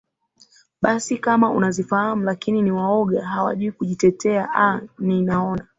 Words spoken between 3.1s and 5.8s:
hawajui kujitetea aa ni naona